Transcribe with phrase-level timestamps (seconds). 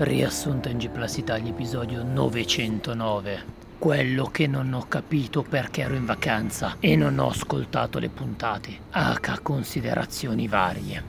[0.00, 3.44] Riassunto in G Plus Italia episodio 909.
[3.78, 8.78] Quello che non ho capito perché ero in vacanza e non ho ascoltato le puntate.
[8.92, 11.04] H considerazioni varie.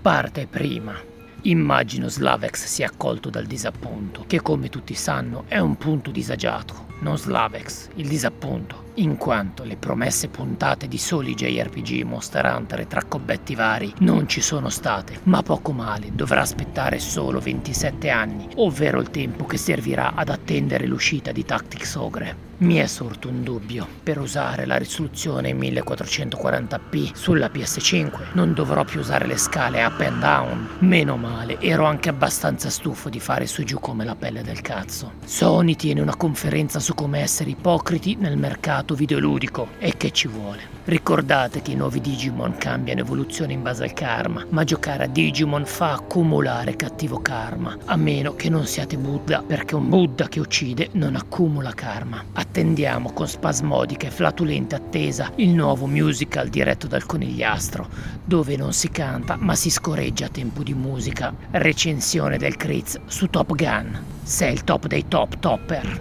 [0.00, 0.94] Parte prima.
[1.42, 6.86] Immagino Slavex sia accolto dal disappunto, che come tutti sanno è un punto disagiato.
[7.00, 12.86] Non Slavex, il disappunto in quanto le promesse puntate di soli JRPG Monster Hunter e
[12.86, 18.48] tra combetti vari non ci sono state, ma poco male, dovrà aspettare solo 27 anni,
[18.56, 22.46] ovvero il tempo che servirà ad attendere l'uscita di Tactics Ogre.
[22.58, 23.86] Mi è sorto un dubbio.
[24.02, 30.20] Per usare la risoluzione 1440p sulla PS5 non dovrò più usare le scale up and
[30.20, 30.68] down.
[30.78, 34.62] Meno male, ero anche abbastanza stufo di fare su e giù come la pelle del
[34.62, 35.12] cazzo.
[35.22, 40.74] Sony tiene una conferenza su come essere ipocriti nel mercato videoludico e che ci vuole.
[40.84, 45.66] Ricordate che i nuovi Digimon cambiano evoluzione in base al karma, ma giocare a Digimon
[45.66, 50.90] fa accumulare cattivo karma, a meno che non siate Buddha, perché un Buddha che uccide
[50.92, 52.22] non accumula karma.
[52.32, 57.88] Attendiamo con spasmodica e flatulente attesa il nuovo musical diretto dal conigliastro,
[58.24, 61.34] dove non si canta ma si scorreggia a tempo di musica.
[61.50, 64.04] Recensione del Critz su Top Gun.
[64.22, 66.00] Sei il top dei top topper.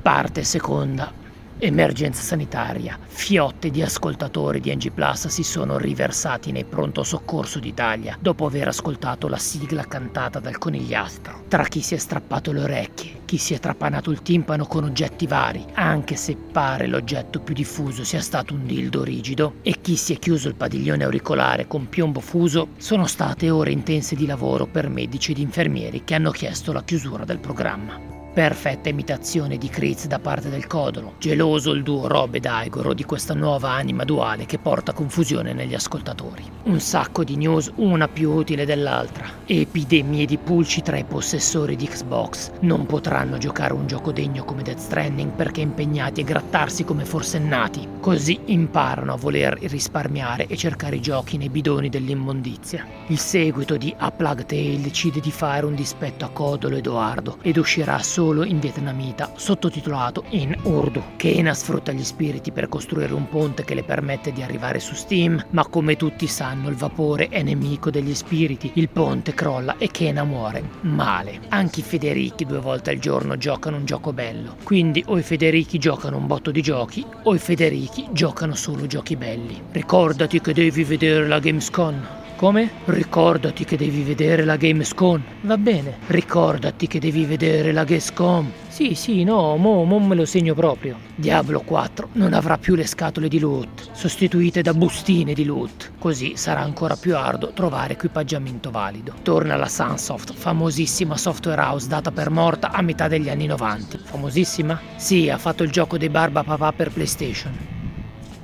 [0.00, 1.21] Parte seconda.
[1.64, 2.98] Emergenza sanitaria.
[3.06, 8.66] Fiotte di ascoltatori di NG Plus si sono riversati nei pronto soccorso d'Italia dopo aver
[8.66, 11.44] ascoltato la sigla cantata dal conigliastro.
[11.46, 15.28] Tra chi si è strappato le orecchie, chi si è trapanato il timpano con oggetti
[15.28, 20.14] vari, anche se pare l'oggetto più diffuso sia stato un dildo rigido, e chi si
[20.14, 24.88] è chiuso il padiglione auricolare con piombo fuso, sono state ore intense di lavoro per
[24.88, 28.11] medici ed infermieri che hanno chiesto la chiusura del programma.
[28.32, 33.04] Perfetta imitazione di Kriz da parte del Codolo, geloso il duo Rob ed Igoro di
[33.04, 36.42] questa nuova anima duale che porta confusione negli ascoltatori.
[36.62, 39.26] Un sacco di news, una più utile dell'altra.
[39.44, 42.52] Epidemie di pulci tra i possessori di Xbox.
[42.60, 47.86] Non potranno giocare un gioco degno come Death Stranding perché impegnati a grattarsi come forsennati.
[48.00, 52.86] Così imparano a voler risparmiare e cercare i giochi nei bidoni dell'immondizia.
[53.08, 57.36] Il seguito di A Plague Tale decide di fare un dispetto a Codolo ed Edoardo
[57.42, 61.02] ed uscirà solo solo in vietnamita, sottotitolato in Urdu.
[61.16, 65.44] Kena sfrutta gli spiriti per costruire un ponte che le permette di arrivare su Steam,
[65.50, 70.22] ma come tutti sanno il vapore è nemico degli spiriti, il ponte crolla e Kena
[70.22, 70.62] muore.
[70.82, 71.40] Male.
[71.48, 74.54] Anche i Federichi due volte al giorno giocano un gioco bello.
[74.62, 79.16] Quindi o i Federichi giocano un botto di giochi o i Federichi giocano solo giochi
[79.16, 79.60] belli.
[79.72, 82.20] Ricordati che devi vedere la Gamescom.
[82.42, 82.68] Come?
[82.86, 85.22] Ricordati che devi vedere la Gamescom.
[85.42, 85.98] Va bene.
[86.08, 88.50] Ricordati che devi vedere la Gamescom.
[88.66, 90.96] Sì, sì, no, mo, mo me lo segno proprio.
[91.14, 95.92] Diablo 4 non avrà più le scatole di loot, sostituite da bustine di loot.
[96.00, 99.14] Così sarà ancora più arduo trovare equipaggiamento valido.
[99.22, 103.98] Torna la Sunsoft, famosissima software house data per morta a metà degli anni 90.
[104.02, 104.80] Famosissima?
[104.96, 107.71] Sì, ha fatto il gioco dei Barba Papà per PlayStation.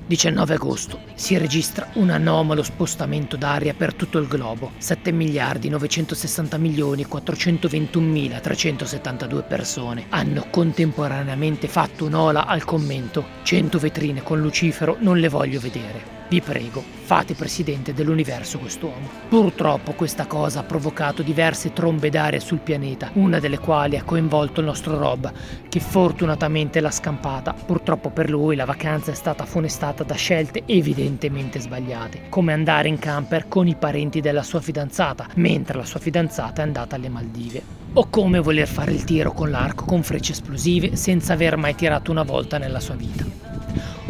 [0.09, 4.73] 19 agosto si registra un anomalo spostamento d'aria per tutto il globo.
[4.79, 14.23] 7 miliardi 960 milioni 421 372 persone hanno contemporaneamente fatto un'ola al commento 100 vetrine
[14.23, 16.18] con Lucifero non le voglio vedere.
[16.31, 19.09] Vi prego, fate presidente dell'universo quest'uomo.
[19.31, 24.61] Purtroppo questa cosa ha provocato diverse trombe d'aria sul pianeta, una delle quali ha coinvolto
[24.61, 25.33] il nostro Rob,
[25.71, 27.55] che fortunatamente l'ha scampata.
[27.55, 32.99] Purtroppo per lui la vacanza è stata funestata da scelte evidentemente sbagliate, come andare in
[32.99, 37.63] camper con i parenti della sua fidanzata, mentre la sua fidanzata è andata alle Maldive.
[37.95, 42.11] O come voler fare il tiro con l'arco con frecce esplosive senza aver mai tirato
[42.11, 43.48] una volta nella sua vita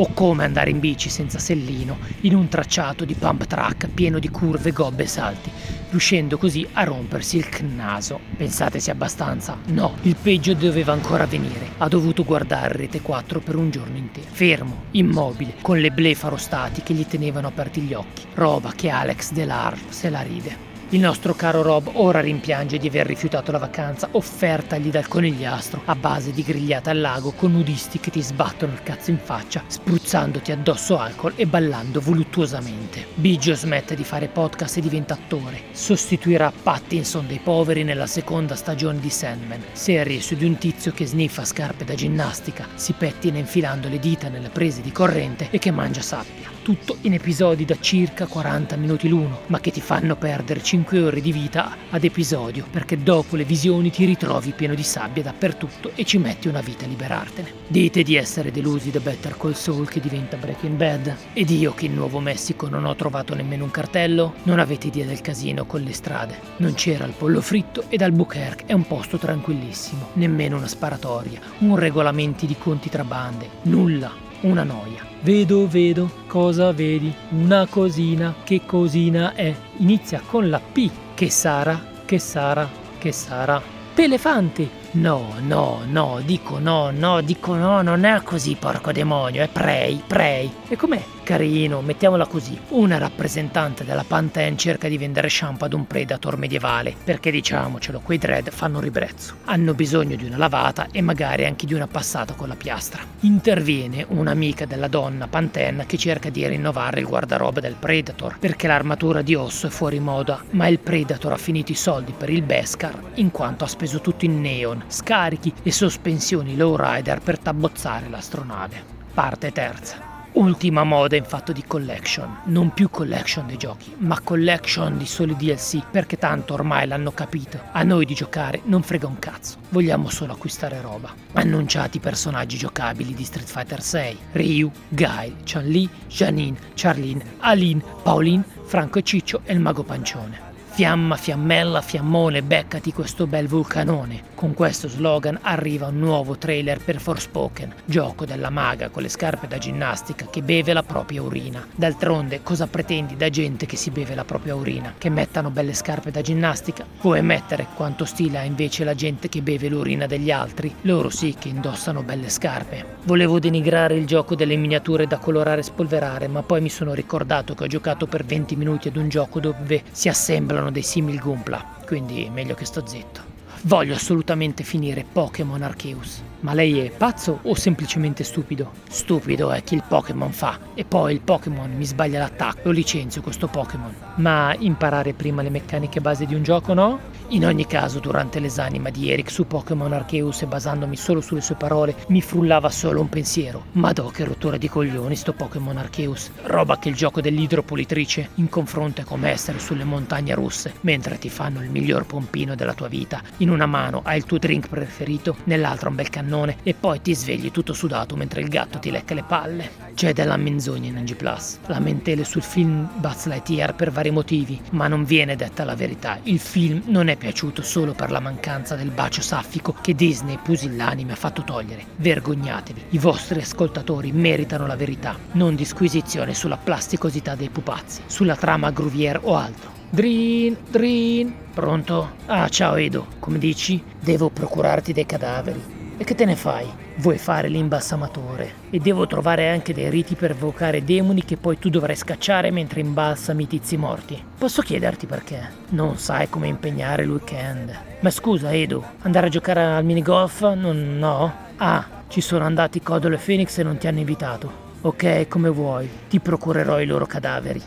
[0.01, 4.29] o come andare in bici senza sellino in un tracciato di pump track pieno di
[4.29, 5.51] curve, gobbe e salti,
[5.91, 8.21] riuscendo così a rompersi il naso.
[8.37, 9.59] Pensate sia abbastanza?
[9.67, 11.71] No, il peggio doveva ancora venire.
[11.79, 16.95] Ha dovuto guardare Rete 4 per un giorno intero, fermo, immobile, con le blefarostati che
[16.95, 20.68] gli tenevano aperti gli occhi, roba che Alex Delar se la ride.
[20.91, 25.95] Il nostro caro Rob ora rimpiange di aver rifiutato la vacanza offertagli dal conigliastro a
[25.95, 30.51] base di grigliata al lago con nudisti che ti sbattono il cazzo in faccia, spruzzandoti
[30.51, 33.05] addosso alcol e ballando voluttuosamente.
[33.13, 35.65] Biggio smette di fare podcast e diventa attore.
[35.73, 41.05] Sostituirà Pattinson dei poveri nella seconda stagione di Sandman, serie su di un tizio che
[41.05, 45.71] sniffa scarpe da ginnastica, si pettina infilando le dita nelle prese di corrente e che
[45.71, 46.58] mangia sabbia.
[46.69, 51.03] Tutto in episodi da circa 40 minuti l'uno, ma che ti fanno perdere 5 5
[51.03, 55.93] ore di vita ad episodio, perché dopo le visioni ti ritrovi pieno di sabbia dappertutto
[55.95, 57.53] e ci metti una vita a liberartene.
[57.69, 61.17] Dite di essere delusi da Better Call Saul che diventa Breaking Bad?
[61.35, 64.35] Ed io che in Nuovo Messico non ho trovato nemmeno un cartello?
[64.45, 66.39] Non avete idea del casino con le strade.
[66.59, 71.77] Non c'era il pollo fritto ed Albuquerque è un posto tranquillissimo, nemmeno una sparatoria, un
[71.77, 75.05] regolamenti di conti tra bande, nulla, una noia.
[75.21, 77.13] Vedo, vedo, cosa vedi?
[77.31, 79.55] Una cosina, che cosina è?
[79.79, 80.91] Inizia con la P.
[81.15, 82.69] Che sarà, che sarà,
[82.99, 83.61] che sarà.
[83.95, 84.69] Pelefante!
[84.93, 90.03] No, no, no, dico no, no, dico no, non è così, porco demonio, è Prey,
[90.07, 90.51] Prey.
[90.67, 91.03] E com'è?
[91.29, 92.59] Carino, mettiamola così.
[92.69, 98.17] Una rappresentante della Pantene cerca di vendere shampoo ad un predator medievale, perché diciamocelo, quei
[98.17, 99.35] dread fanno ribrezzo.
[99.45, 103.03] Hanno bisogno di una lavata e magari anche di una passata con la piastra.
[103.21, 109.21] Interviene un'amica della donna Pantene che cerca di rinnovare il guardaroba del predator, perché l'armatura
[109.21, 112.99] di osso è fuori moda, ma il predator ha finito i soldi per il Beskar
[113.17, 118.83] in quanto ha speso tutto in neon, scarichi e sospensioni lowrider per tabbozzare l'astronave.
[119.13, 120.09] Parte terza.
[120.33, 125.35] Ultima moda in fatto di collection, non più collection dei giochi, ma collection di soli
[125.35, 127.59] DLC, perché tanto ormai l'hanno capito.
[127.73, 131.13] A noi di giocare non frega un cazzo, vogliamo solo acquistare roba.
[131.33, 139.01] Annunciati personaggi giocabili di Street Fighter 6, Ryu, Guile, Chun-Li, Janine, Charlene, Aline, Pauline, Franco
[139.01, 140.48] e Ciccio e il mago pancione.
[140.79, 144.23] Fiamma, fiammella, fiammone, beccati questo bel vulcanone.
[144.37, 149.49] Con questo slogan arriva un nuovo trailer per Forspoken, gioco della maga con le scarpe
[149.49, 151.67] da ginnastica che beve la propria urina.
[151.75, 154.95] D'altronde, cosa pretendi da gente che si beve la propria urina?
[154.97, 156.87] Che mettano belle scarpe da ginnastica?
[157.01, 160.73] Puoi mettere quanto stile ha invece la gente che beve l'urina degli altri?
[160.83, 162.99] Loro sì che indossano belle scarpe.
[163.03, 167.57] Volevo denigrare il gioco delle miniature da colorare e spolverare, ma poi mi sono ricordato
[167.57, 171.19] che ho giocato per 20 minuti ad un gioco dove si assemblano sono dei simil
[171.19, 173.37] Gumpla, quindi meglio che sto zitto.
[173.63, 176.23] Voglio assolutamente finire Pokémon Arceus.
[176.41, 178.71] Ma lei è pazzo o semplicemente stupido?
[178.89, 183.23] Stupido è chi il Pokémon fa e poi il Pokémon mi sbaglia l'attacco, lo licenzio
[183.23, 183.93] questo Pokémon.
[184.17, 187.01] Ma imparare prima le meccaniche base di un gioco no?
[187.31, 191.57] In ogni caso, durante l'esanima di Eric su Pokémon Arceus e basandomi solo sulle sue
[191.57, 193.65] parole, mi frullava solo un pensiero.
[193.73, 196.31] Madò che rottura di coglioni sto Pokémon Arceus.
[196.45, 201.29] Roba che il gioco dell'idropolitrice in confronto è come essere sulle montagne russe, mentre ti
[201.29, 203.21] fanno il miglior pompino della tua vita.
[203.39, 207.15] In una mano hai il tuo drink preferito, nell'altra un bel cannone e poi ti
[207.15, 209.87] svegli tutto sudato mentre il gatto ti lecca le palle.
[209.93, 211.59] C'è della menzogna in NG Plus.
[211.67, 216.19] Lamentele sul film Buzz Lightyear per vari motivi, ma non viene detta la verità.
[216.23, 221.13] Il film non è piaciuto solo per la mancanza del bacio saffico che Disney pusillanime
[221.13, 221.85] ha fatto togliere.
[221.97, 228.71] Vergognatevi, i vostri ascoltatori meritano la verità, non disquisizione sulla plasticosità dei pupazzi, sulla trama
[228.71, 229.73] Gruvier o altro.
[229.91, 232.13] Drin, Drin, pronto?
[232.27, 233.83] Ah, ciao Edo, come dici?
[233.99, 235.78] Devo procurarti dei cadaveri.
[236.01, 236.65] E che te ne fai?
[236.99, 238.53] Vuoi fare l'imbalsamatore?
[238.71, 242.79] E devo trovare anche dei riti per evocare demoni che poi tu dovrai scacciare mentre
[242.79, 244.23] imbalsami i tizi morti.
[244.39, 245.51] Posso chiederti perché?
[245.71, 247.77] Non sai come impegnare il weekend.
[247.99, 250.53] Ma scusa, Edo, andare a giocare al minigolf?
[250.55, 251.35] Non, no?
[251.57, 254.67] Ah, ci sono andati Codolo e Phoenix e non ti hanno invitato.
[254.83, 257.61] Ok, come vuoi, ti procurerò i loro cadaveri.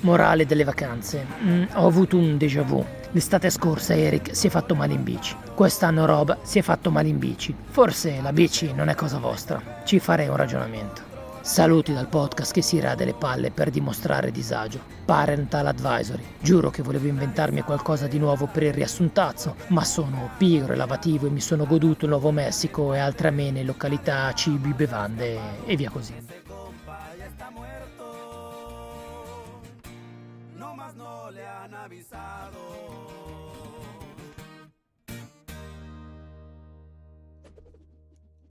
[0.00, 1.24] Morale delle vacanze.
[1.42, 2.84] Mm, ho avuto un déjà vu.
[3.14, 5.36] L'estate scorsa Eric si è fatto male in bici.
[5.54, 7.54] Quest'anno Rob si è fatto male in bici.
[7.68, 9.82] Forse la bici non è cosa vostra.
[9.84, 11.02] Ci farei un ragionamento.
[11.40, 14.80] Saluti dal podcast che si rade le palle per dimostrare disagio.
[15.04, 16.24] Parental Advisory.
[16.40, 21.28] Giuro che volevo inventarmi qualcosa di nuovo per il riassuntazzo, ma sono pigro e lavativo
[21.28, 25.88] e mi sono goduto il Nuovo Messico e altre amene località, cibi, bevande e via
[25.88, 26.14] così.
[30.56, 30.74] No